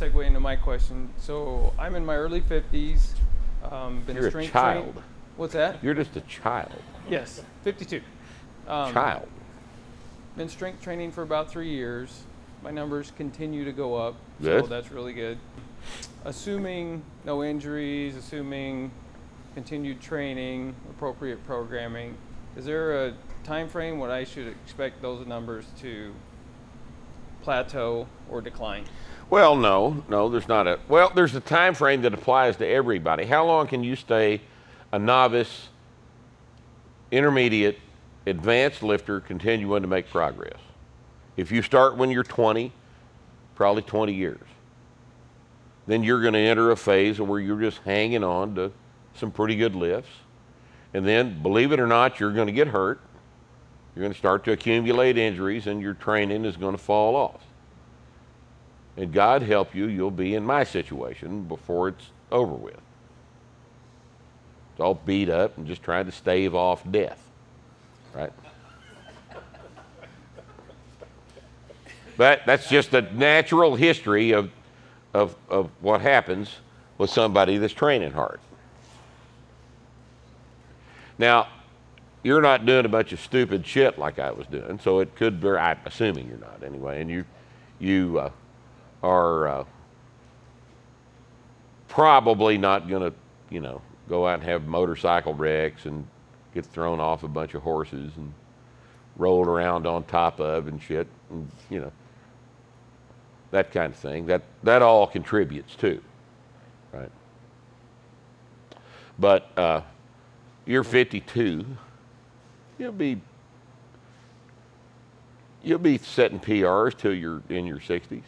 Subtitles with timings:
[0.00, 1.10] segue into my question.
[1.18, 3.10] So I'm in my early 50s.
[3.70, 4.94] Um, been You're a strength child.
[4.94, 5.04] train-
[5.36, 5.82] What's that?
[5.82, 6.72] You're just a child.
[7.08, 8.00] Yes, 52.
[8.66, 9.28] Um, child.
[10.36, 12.22] Been strength training for about three years.
[12.62, 14.70] My numbers continue to go up, so Good.
[14.70, 15.38] that's really good.
[16.24, 18.90] Assuming no injuries, assuming
[19.54, 22.16] continued training, appropriate programming,
[22.56, 23.14] is there a
[23.44, 26.12] time frame when I should expect those numbers to
[27.42, 28.84] plateau or decline?
[29.30, 30.80] Well, no, no, there's not a.
[30.88, 33.24] Well, there's a time frame that applies to everybody.
[33.24, 34.40] How long can you stay
[34.90, 35.68] a novice,
[37.12, 37.78] intermediate,
[38.26, 40.58] advanced lifter continuing to make progress?
[41.36, 42.72] If you start when you're 20,
[43.54, 44.40] probably 20 years.
[45.86, 48.72] Then you're going to enter a phase where you're just hanging on to
[49.14, 50.10] some pretty good lifts.
[50.92, 53.00] And then, believe it or not, you're going to get hurt.
[53.94, 57.40] You're going to start to accumulate injuries, and your training is going to fall off.
[59.00, 62.74] And God help you, you'll be in my situation before it's over with.
[62.74, 67.18] It's all beat up and just trying to stave off death.
[68.14, 68.30] Right?
[72.18, 74.50] But that's just the natural history of,
[75.14, 76.56] of, of what happens
[76.98, 78.38] with somebody that's training hard.
[81.16, 81.48] Now,
[82.22, 85.40] you're not doing a bunch of stupid shit like I was doing, so it could
[85.40, 87.24] be, I'm assuming you're not anyway, and you,
[87.78, 88.30] you uh,
[89.02, 89.64] are uh,
[91.88, 93.16] probably not going to,
[93.50, 96.06] you know, go out and have motorcycle wrecks and
[96.54, 98.32] get thrown off a bunch of horses and
[99.16, 101.92] rolled around on top of and shit, and, you know,
[103.50, 104.26] that kind of thing.
[104.26, 106.02] That, that all contributes too,
[106.92, 107.10] right?
[109.18, 109.82] But uh,
[110.66, 111.64] you're 52
[112.80, 113.20] you'll be
[115.62, 118.22] you'll be setting PRs till you're in your 60s.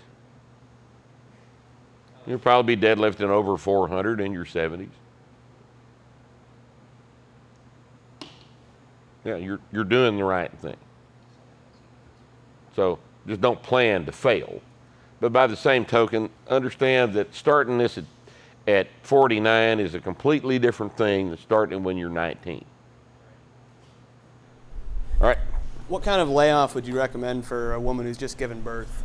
[2.26, 4.88] You'll probably be deadlifting over 400 in your 70s.
[9.24, 10.76] Yeah, you're you're doing the right thing.
[12.74, 14.60] So just don't plan to fail.
[15.20, 18.04] But by the same token, understand that starting this at,
[18.66, 22.64] at 49 is a completely different thing than starting when you're 19.
[25.20, 25.38] All right.
[25.86, 29.04] What kind of layoff would you recommend for a woman who's just given birth?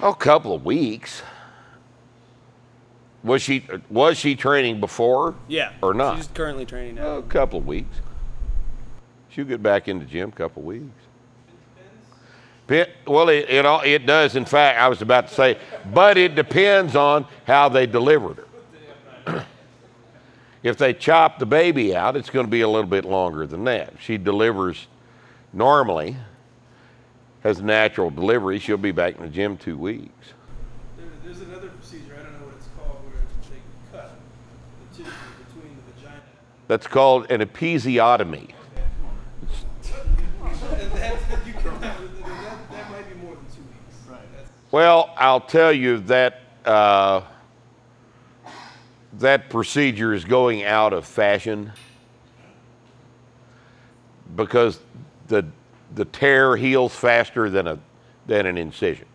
[0.00, 1.22] Oh, a couple of weeks.
[3.24, 5.34] Was she was she training before?
[5.48, 5.72] Yeah.
[5.82, 6.16] Or not?
[6.18, 7.16] She's currently training now.
[7.16, 7.96] A couple of weeks.
[9.30, 10.84] She'll get back in the gym a couple of weeks.
[12.68, 14.36] Pe- Well, it, it all it does.
[14.36, 15.58] In fact, I was about to say,
[15.92, 18.44] but it depends on how they delivered
[19.26, 19.44] her.
[20.62, 23.64] if they chop the baby out, it's going to be a little bit longer than
[23.64, 23.94] that.
[24.00, 24.86] She delivers
[25.52, 26.16] normally,
[27.42, 30.32] has natural delivery, she'll be back in the gym two weeks.
[30.96, 34.12] There, there's another procedure, I don't know what it's called, where they cut
[34.90, 35.16] the tissue
[35.46, 36.22] between the vagina.
[36.66, 38.50] That's called an episiotomy.
[40.40, 41.96] And that, you can, that,
[42.70, 43.96] that might be more than two weeks.
[44.08, 44.20] Right.
[44.36, 47.22] That's, Well, I'll tell you that uh,
[49.14, 51.72] that procedure is going out of fashion
[54.36, 54.80] because
[55.28, 55.46] the
[55.94, 57.78] the tear heals faster than a
[58.26, 59.06] than an incision.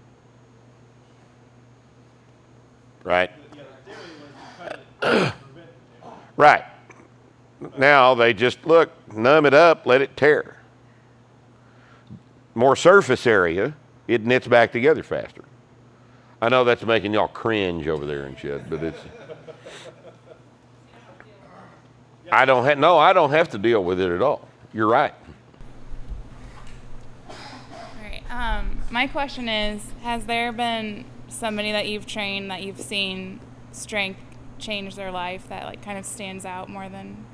[3.03, 3.31] Right.
[6.37, 6.63] right.
[7.77, 10.57] Now they just look, numb it up, let it tear.
[12.55, 13.75] More surface area,
[14.07, 15.43] it knits back together faster.
[16.41, 18.99] I know that's making y'all cringe over there and shit, but it's.
[22.31, 22.97] I don't have no.
[22.97, 24.47] I don't have to deal with it at all.
[24.73, 25.13] You're right.
[27.29, 27.35] All
[28.01, 28.23] right.
[28.43, 33.39] Um, my question is Has there been somebody that you've trained that you've seen
[33.71, 34.19] strength
[34.59, 37.25] change their life that like kind of stands out more than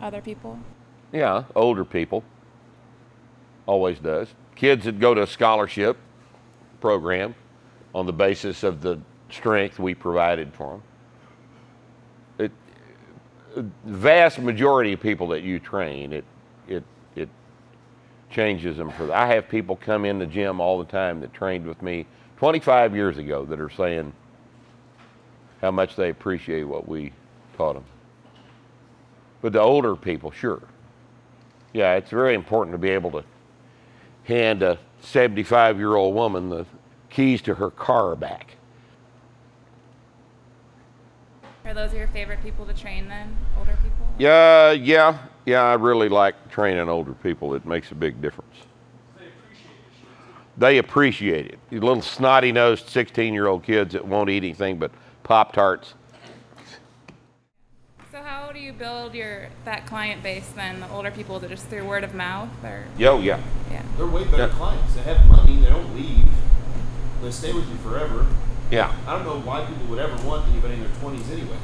[0.00, 0.58] other people?
[1.12, 2.24] Yeah, older people.
[3.64, 4.28] Always does.
[4.54, 5.96] Kids that go to a scholarship
[6.80, 7.34] program
[7.94, 9.00] on the basis of the
[9.30, 10.82] strength we provided for them.
[12.38, 12.52] It,
[13.54, 16.24] the vast majority of people that you train, it,
[16.68, 16.84] it
[18.30, 19.12] changes them for.
[19.12, 22.06] I have people come in the gym all the time that trained with me
[22.38, 24.12] 25 years ago that are saying
[25.60, 27.12] how much they appreciate what we
[27.56, 27.84] taught them.
[29.42, 30.62] But the older people, sure.
[31.72, 33.24] Yeah, it's very important to be able to
[34.24, 36.66] hand a 75 year old woman the
[37.10, 38.56] keys to her car back.
[41.64, 43.36] Are those your favorite people to train then?
[43.58, 44.08] Older people?
[44.18, 47.54] Yeah, yeah, yeah, I really like training older people.
[47.54, 48.54] It makes a big difference.
[50.56, 51.58] they appreciate it.
[51.70, 54.90] These little snotty nosed 16 year old kids that won't eat anything but
[55.22, 55.94] Pop Tarts.
[58.12, 60.80] So how do you build your that client base then?
[60.80, 63.40] The older people, that just through word of mouth, or Yo, yeah.
[63.70, 63.82] yeah.
[63.96, 64.48] They're way better Yeah.
[64.48, 64.94] clients.
[64.94, 65.56] They have money.
[65.56, 66.28] They don't leave.
[67.22, 68.26] They stay with you forever.
[68.70, 68.92] Yeah.
[69.06, 71.56] I don't know why people would ever want anybody in their 20s anyway.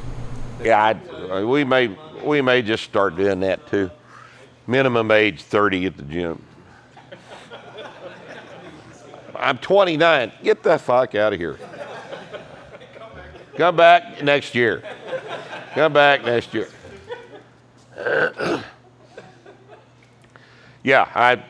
[0.58, 1.88] They- Yeah, I'd, uh, we may
[2.26, 3.90] we may just start doing that too.
[4.67, 6.43] Minimum age 30 at the gym.
[9.34, 10.32] I'm 29.
[10.43, 11.58] Get the fuck out of here.
[13.56, 14.82] Come back next year.
[15.75, 16.69] Come back next year.
[20.82, 21.43] yeah, I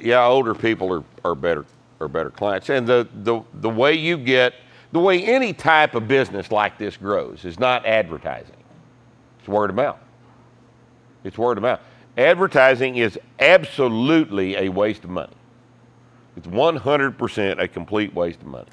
[0.00, 1.64] yeah, older people are, are better
[2.00, 2.68] are better clients.
[2.68, 4.54] And the, the the way you get
[4.92, 8.56] the way any type of business like this grows is not advertising.
[9.40, 9.98] It's word of mouth.
[11.24, 11.80] It's word of mouth.
[12.16, 15.32] Advertising is absolutely a waste of money.
[16.36, 18.68] It's 100% a complete waste of money.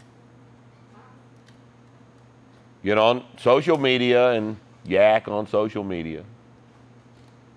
[2.83, 6.23] Get on social media and yak on social media.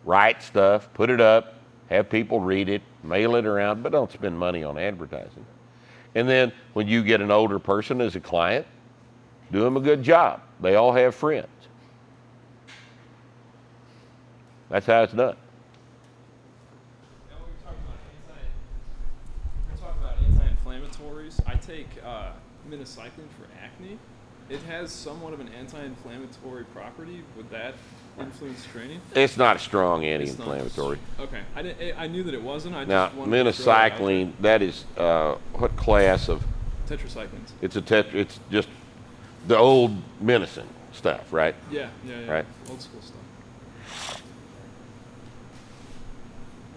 [0.05, 1.55] Write stuff, put it up,
[1.91, 5.44] have people read it, mail it around, but don't spend money on advertising.
[6.14, 8.67] And then when you get an older person as a client,
[9.52, 10.41] do them a good job.
[10.61, 11.49] They all have friends.
[14.70, 15.37] That's how it's done.
[17.31, 17.99] Now, when we're talking about
[18.29, 18.41] anti,
[19.70, 21.41] we're talking about anti-inflammatories.
[21.47, 22.32] I take uh,
[22.70, 23.99] minocycline for acne.
[24.50, 27.23] It has somewhat of an anti-inflammatory property.
[27.37, 27.75] Would that
[28.19, 29.00] influence training?
[29.15, 30.99] It's not a strong anti-inflammatory.
[31.20, 31.99] Okay, I didn't.
[31.99, 32.75] I knew that it wasn't.
[32.75, 34.06] I Now, just wanted to throw it out there.
[34.06, 36.44] minocycline, that is uh, what class of?
[36.88, 37.53] Tetracyclines.
[37.61, 38.15] It's a tet.
[38.15, 38.69] It's just
[39.47, 41.55] the old medicine stuff, right?
[41.70, 42.31] Yeah, yeah, yeah.
[42.32, 42.47] Right.
[42.70, 44.23] Old school stuff.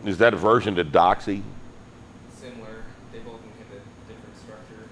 [0.05, 1.43] Is that a version to Doxy?
[2.35, 2.83] similar.
[3.11, 4.89] They both inhibit different structure.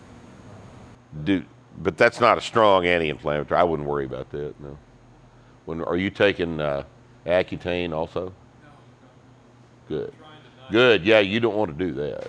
[1.24, 1.44] Do,
[1.80, 3.60] but that's not a strong anti-inflammatory.
[3.60, 4.60] I wouldn't worry about that.
[4.62, 4.78] No.
[5.66, 6.84] When are you taking uh,
[7.26, 8.34] Accutane also?
[8.62, 8.70] No.
[9.88, 10.14] Good.
[10.72, 11.06] Good.
[11.06, 12.28] Yeah, you don't want to do that.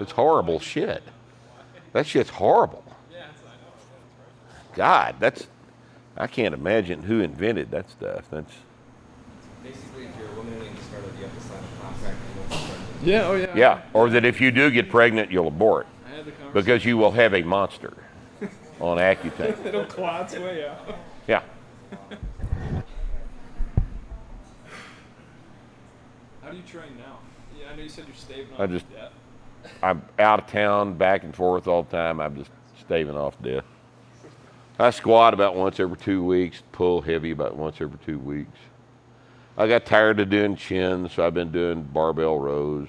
[0.00, 1.02] It's horrible shit.
[1.92, 2.84] That shit's horrible.
[4.74, 5.46] God, that's.
[6.16, 8.24] I can't imagine who invented that stuff.
[8.30, 8.52] That's.
[9.62, 12.50] Basically, if you're a woman and you started, you have to sign a contract and
[12.50, 13.28] once you start Yeah.
[13.28, 13.56] Oh yeah.
[13.56, 16.52] Yeah, or that if you do get pregnant, you'll abort I had the conversation.
[16.52, 17.92] because you will have a monster
[18.80, 19.64] on Accutane.
[19.66, 20.96] It'll claw its way out.
[21.28, 21.42] Yeah.
[26.42, 27.18] How do you train now?
[27.58, 29.12] Yeah, I know you said you're staving I off just- death.
[29.80, 32.18] I'm out of town, back and forth all the time.
[32.20, 32.50] I'm just
[32.80, 33.62] staving off death.
[34.76, 38.58] I squat about once every two weeks, pull heavy about once every two weeks.
[39.56, 42.88] I got tired of doing chin, so I've been doing barbell rows.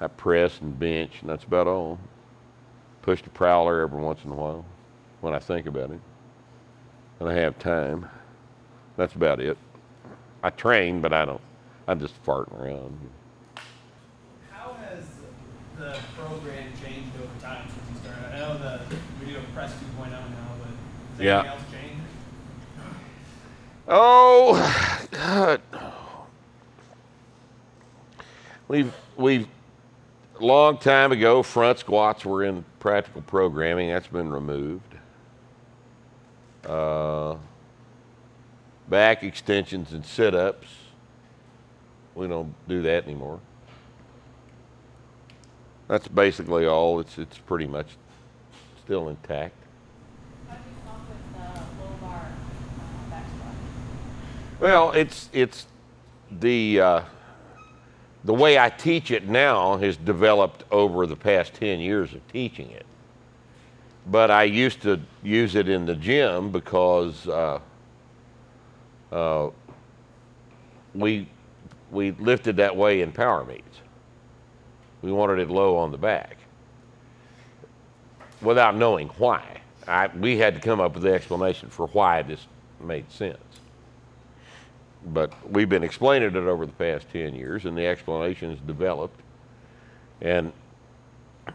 [0.00, 1.98] I press and bench, and that's about all.
[3.02, 4.64] Push the prowler every once in a while
[5.20, 6.00] when I think about it.
[7.18, 8.08] And I have time.
[8.96, 9.58] That's about it.
[10.42, 11.40] I train, but I don't.
[11.86, 12.98] I'm just farting around.
[14.50, 15.04] How has
[15.78, 18.34] the program changed over time since you started?
[18.34, 18.96] I know the
[19.26, 20.18] you're doing Press 2.0 now,
[20.62, 20.70] but
[21.16, 21.40] has Yeah.
[21.40, 22.04] anything else changed?
[23.88, 25.60] Oh, God.
[28.68, 29.48] We've we've
[30.38, 33.90] long time ago front squats were in practical programming.
[33.90, 34.94] That's been removed.
[36.64, 37.36] Uh,
[38.88, 40.68] back extensions and sit-ups.
[42.14, 43.40] We don't do that anymore.
[45.88, 47.00] That's basically all.
[47.00, 47.88] It's it's pretty much
[48.84, 49.54] still intact.
[50.48, 53.54] How do you come up with the low bar uh, back squat?
[54.60, 55.66] Well, it's it's
[56.30, 57.02] the uh,
[58.24, 62.70] the way I teach it now has developed over the past ten years of teaching
[62.70, 62.84] it.
[64.06, 67.60] But I used to use it in the gym because uh,
[69.10, 69.48] uh,
[70.94, 71.26] we
[71.90, 73.64] we lifted that way in power meets.
[75.00, 76.36] We wanted it low on the back
[78.42, 79.62] without knowing why.
[79.88, 82.46] I, we had to come up with the explanation for why this
[82.78, 83.49] made sense
[85.06, 89.18] but we've been explaining it over the past 10 years and the explanation has developed
[90.20, 90.52] and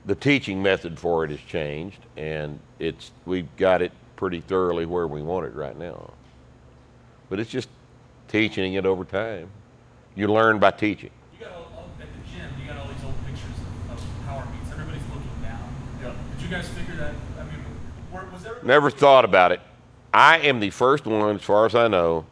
[0.05, 5.07] the teaching method for it has changed and it's we've got it pretty thoroughly where
[5.07, 6.11] we want it right now
[7.29, 7.69] but it's just
[8.27, 9.47] teaching it over time
[10.15, 12.49] you learn by teaching You got all, all, at the gym.
[12.59, 13.59] You got all these old pictures
[13.91, 14.71] of, of power meets.
[14.71, 15.59] Everybody's looking down.
[16.01, 16.13] Yeah.
[16.37, 17.13] Did you guys figure that?
[17.39, 17.63] I mean,
[18.11, 18.57] were, was there?
[18.63, 19.59] never thought about it
[20.13, 22.25] i am the first one as far as i know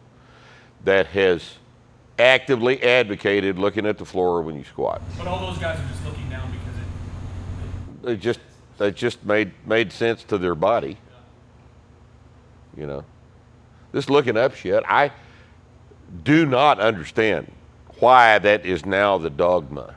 [0.84, 1.56] that has
[2.20, 6.06] actively advocated looking at the floor when you squat But all those guys are just
[6.06, 8.40] looking down because it They just
[8.78, 10.98] they just made made sense to their body.
[12.76, 13.06] You know,
[13.92, 14.84] this looking up shit.
[14.88, 15.12] I
[16.24, 17.52] do not understand
[18.00, 19.96] why that is now the dogma.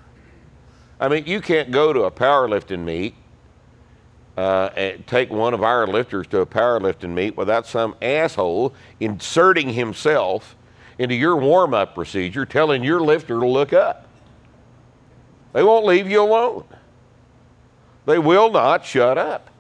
[1.01, 3.15] I mean, you can't go to a powerlifting meet
[4.37, 9.71] uh, and take one of our lifters to a powerlifting meet without some asshole inserting
[9.71, 10.55] himself
[10.99, 14.07] into your warm up procedure, telling your lifter to look up.
[15.53, 16.65] They won't leave you alone.
[18.07, 19.51] They will not shut up.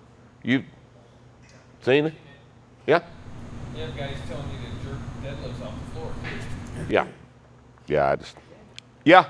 [0.43, 0.65] You've
[1.83, 2.15] seen it?
[2.87, 3.01] Yeah?
[3.77, 6.13] Have guys telling you to jerk deadlifts off the floor.
[6.89, 7.07] Yeah.
[7.87, 8.37] Yeah, I just,
[9.05, 9.27] yeah.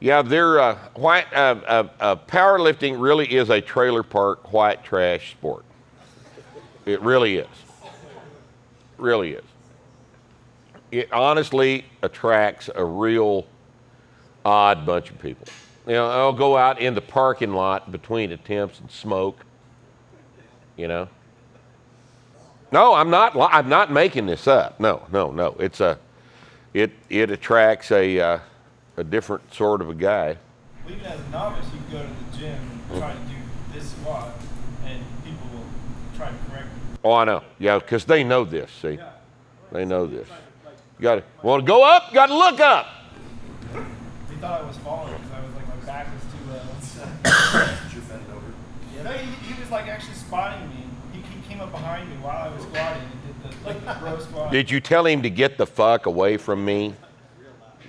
[0.00, 1.32] Yeah, they're uh, white.
[1.32, 5.64] Uh, uh, uh, powerlifting really is a trailer park white trash sport.
[6.84, 7.46] It really is.
[8.98, 9.44] Really is.
[10.92, 13.46] It honestly attracts a real
[14.44, 15.46] odd bunch of people.
[15.86, 19.44] You know, I'll go out in the parking lot between attempts and smoke.
[20.76, 21.08] You know.
[22.70, 23.34] No, I'm not.
[23.36, 24.78] I'm not making this up.
[24.78, 25.56] No, no, no.
[25.58, 25.98] It's a.
[26.74, 28.38] It it attracts a uh,
[28.98, 30.36] a different sort of a guy.
[30.84, 33.34] Well, even as a novice, you can go to the gym and try to do
[33.72, 34.34] this squat,
[34.84, 35.64] and people will
[36.16, 36.98] try to correct you.
[37.02, 37.42] Oh, I know.
[37.58, 38.70] Yeah, because they know this.
[38.70, 38.98] See,
[39.70, 40.28] they know this.
[41.02, 42.12] You got to want to go up.
[42.12, 42.86] Got to look up.
[44.30, 46.62] He thought I was falling because I was like my back was too low.
[47.92, 48.46] You're bent over.
[48.94, 50.84] Yeah, no, he, he was like actually spotting me.
[51.12, 54.00] He, he came up behind me while I was squatting and did the like the
[54.00, 54.52] bro squat.
[54.52, 56.94] Did you tell him to get the fuck away from me?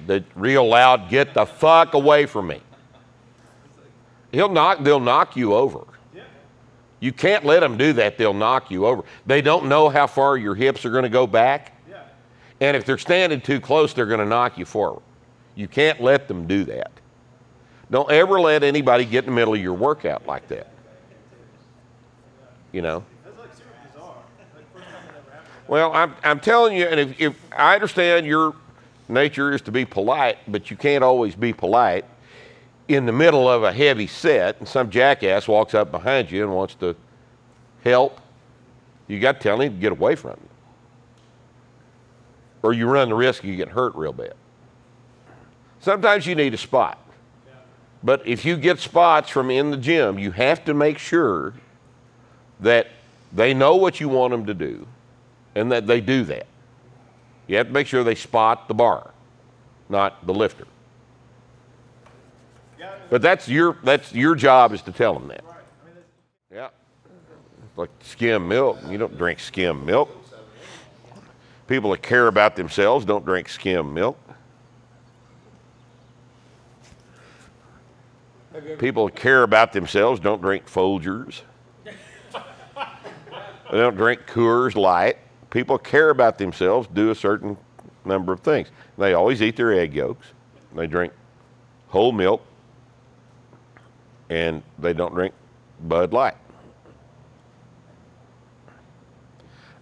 [0.08, 2.62] The real loud, get the fuck away from me.
[4.32, 4.84] He'll knock.
[4.84, 5.86] They'll knock you over.
[7.00, 8.18] You can't let them do that.
[8.18, 9.04] They'll knock you over.
[9.28, 11.74] They don't know how far your hips are going to go back.
[12.64, 15.04] And if they're standing too close, they're going to knock you forward.
[15.54, 16.92] You can't let them do that.
[17.92, 20.72] Don't ever let anybody get in the middle of your workout like that.
[22.72, 23.04] You know?
[25.68, 28.56] Well, I'm, I'm telling you, and if, if I understand your
[29.10, 32.06] nature is to be polite, but you can't always be polite
[32.88, 36.54] in the middle of a heavy set, and some jackass walks up behind you and
[36.54, 36.96] wants to
[37.84, 38.22] help,
[39.10, 40.53] you got to tell him to get away from you.
[42.64, 44.34] Or you run the risk you get hurt real bad.
[45.82, 46.98] Sometimes you need a spot.
[48.02, 51.54] But if you get spots from in the gym, you have to make sure
[52.60, 52.88] that
[53.34, 54.88] they know what you want them to do
[55.56, 56.48] and that they do that.
[57.48, 59.12] You have to make sure they spot the bar,
[59.90, 60.66] not the lifter.
[62.80, 65.44] Yeah, I mean, But that's your that's your job is to tell them that.
[65.44, 65.56] right.
[65.56, 66.08] I mean, that's,
[66.54, 66.70] Yeah.
[67.70, 68.80] It's like skim milk.
[68.90, 70.10] You don't drink skim milk.
[71.68, 74.18] People that care about themselves don't drink skim milk.
[78.78, 81.42] People that care about themselves don't drink Folgers.
[81.86, 85.18] They don't drink Coors Light.
[85.50, 87.58] People care about themselves do a certain
[88.06, 88.68] number of things.
[88.98, 90.28] They always eat their egg yolks.
[90.76, 91.14] They drink
[91.88, 92.46] whole milk,
[94.30, 95.34] and they don't drink
[95.82, 96.36] Bud Light.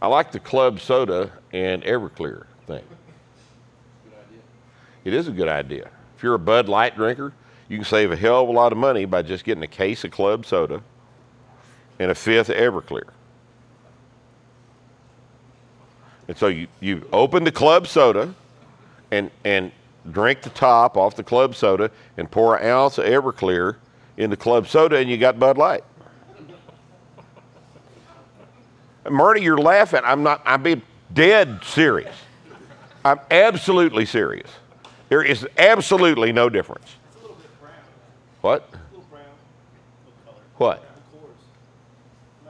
[0.02, 2.84] I like the club soda and Everclear thing.
[5.04, 5.90] It is a good idea.
[6.16, 7.34] If you're a Bud Light drinker,
[7.68, 10.04] you can save a hell of a lot of money by just getting a case
[10.04, 10.82] of club soda
[12.00, 13.10] and a fifth of Everclear.
[16.28, 18.34] And so you, you open the club soda
[19.10, 19.72] and, and
[20.12, 23.78] drink the top off the club soda and pour an ounce of Everclear
[24.18, 25.84] in the club soda, and you got Bud Light.
[29.10, 30.02] Marty, you're laughing.
[30.04, 30.82] I'm not, I'm being
[31.14, 32.16] dead serious.
[33.04, 34.50] I'm absolutely serious.
[35.10, 36.96] There is absolutely no difference.
[37.14, 37.70] it's a bit.
[38.42, 38.70] What?
[38.72, 39.24] A brown.
[40.58, 40.86] What?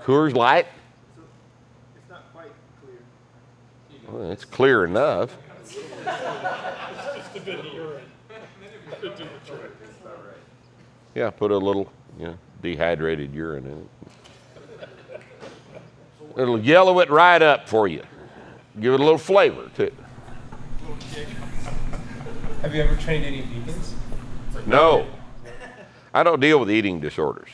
[0.03, 0.33] Cores.
[0.33, 0.67] Coors Light?
[1.95, 2.51] It's not quite
[2.83, 2.99] clear.
[4.09, 5.35] Well, it's clear enough.
[11.13, 11.91] Yeah, put a little,
[12.25, 13.87] know, dehydrated urine in it.
[16.37, 18.03] It'll yellow it right up for you.
[18.79, 19.91] Give it a little flavor too.
[22.61, 23.93] Have you ever trained any vegans?
[24.65, 25.07] No,
[26.13, 27.49] I don't deal with eating disorders.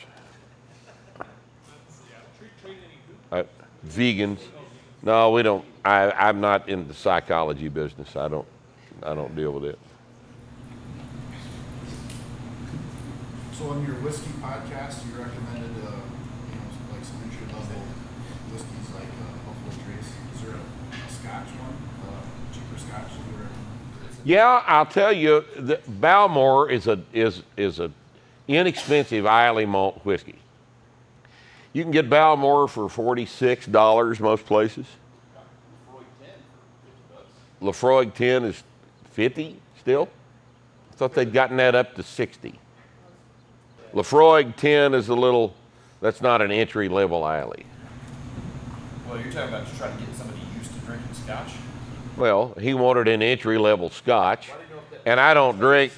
[3.32, 3.44] I,
[3.86, 4.40] vegans?
[5.02, 5.64] No, we don't.
[5.84, 8.16] I, I'm not in the psychology business.
[8.16, 8.46] I don't.
[9.02, 9.78] I don't deal with it.
[13.52, 17.82] So on your whiskey podcast, you recommended, uh, you know, like some entry level
[18.52, 20.14] whiskeys like uh, Buffalo Trace.
[20.34, 20.62] Is there a,
[20.94, 21.74] a Scotch one,
[22.08, 24.24] uh, cheaper Scotch that?
[24.24, 27.90] Yeah, I'll tell you, the Bowmore is a is is a
[28.46, 30.36] inexpensive Islay malt whiskey.
[31.74, 34.86] You can get Bowmore for $46 most places.
[37.60, 38.62] Laphroaig 10 is
[39.10, 40.08] 50 still?
[40.92, 42.58] I thought they'd gotten that up to 60.
[43.92, 45.54] Laphroaig 10 is a little,
[46.00, 47.64] that's not an entry level Islay.
[49.08, 50.40] Well, you're talking about just trying to get somebody
[50.88, 51.52] drinking scotch.
[52.16, 54.50] Well, he wanted an entry level scotch,
[55.06, 55.92] and I don't drink,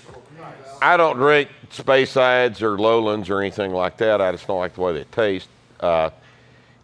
[0.83, 4.21] I don't drink Speysides or Lowlands or anything like that.
[4.21, 5.49] I just don't like the way they taste.
[5.79, 6.11] Uh,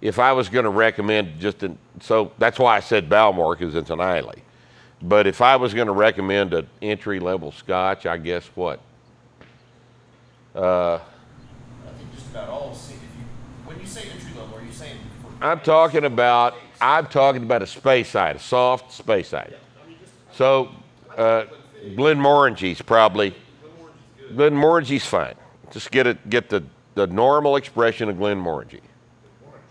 [0.00, 3.74] if I was going to recommend just an, so that's why I said Bowmore because
[3.74, 4.42] it's an Islay.
[5.02, 8.80] But if I was going to recommend an entry level scotch, I guess what?
[10.54, 10.98] Uh, I
[11.98, 12.72] think just about all.
[12.72, 12.96] If you
[13.66, 14.96] when you say entry level, are you saying?
[15.20, 19.54] For I'm talking about I'm talking about a Speyside, a soft Speyside.
[20.32, 20.70] So
[21.16, 21.44] uh,
[21.84, 23.34] Glenmorangie's probably
[24.32, 25.34] Glenmorangie's fine.
[25.70, 26.64] Just get it get the,
[26.94, 28.80] the normal expression of Glenmorangy.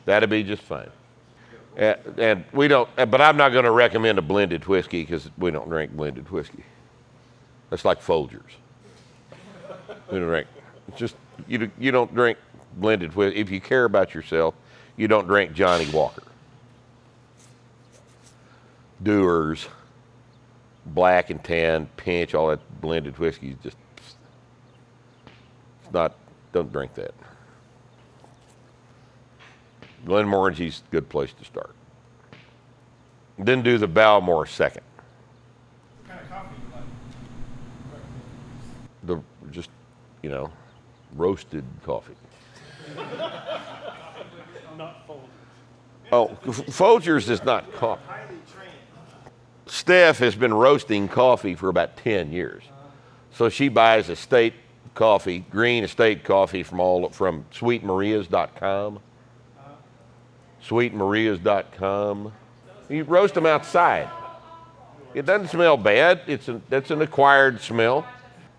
[0.06, 0.90] That'd be just fine.
[1.78, 5.52] Uh, and we don't, but I'm not going to recommend a blended whiskey because we
[5.52, 6.64] don't drink blended whiskey.
[7.70, 8.42] That's like Folgers.
[10.10, 10.48] We don't drink.
[10.88, 11.16] It's just
[11.48, 11.70] you.
[11.78, 12.38] You don't drink
[12.78, 13.40] blended whiskey.
[13.40, 14.56] If you care about yourself,
[14.96, 16.24] you don't drink Johnnie Walker.
[19.04, 19.68] Dewar's,
[20.86, 23.58] black and tan, pinch, all that blended whiskey.
[23.64, 26.16] Just it's not.
[26.54, 27.14] Don't drink that.
[30.06, 31.76] Glenmorangie's a good place to start.
[33.38, 34.84] Then do the Bowmore second.
[36.08, 36.84] Kind of like?
[39.04, 39.22] The
[39.52, 39.70] just,
[40.22, 40.50] you know,
[41.16, 42.14] roasted coffee.
[44.78, 45.30] Not folded.
[46.12, 48.04] Oh, Folgers is not coffee.
[49.68, 52.64] Steph has been roasting coffee for about 10 years.
[53.32, 54.54] So she buys estate
[54.94, 59.00] coffee, green estate coffee from all from sweetmarias.com.
[60.64, 62.34] Sweetmarias.com.
[62.90, 64.10] You roast them outside.
[65.14, 66.22] It doesn't smell bad.
[66.28, 68.08] It's an, that's an acquired smell.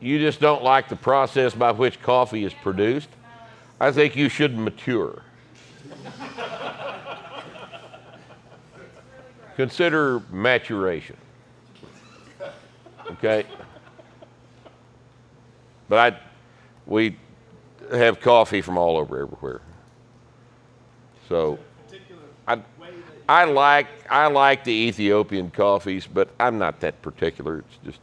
[0.00, 3.08] You just don't like the process by which coffee is produced.
[3.80, 5.22] I think you should mature.
[9.56, 11.16] Consider maturation.
[13.12, 13.46] Okay?
[15.88, 16.18] But I,
[16.86, 17.16] we
[17.90, 19.62] have coffee from all over everywhere.
[21.28, 21.58] So
[22.46, 22.60] I,
[23.28, 27.58] I like I like the Ethiopian coffees, but I'm not that particular.
[27.58, 28.00] It's just